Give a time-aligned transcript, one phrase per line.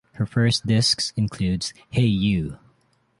[0.17, 2.57] The first disc includes Hey You!!!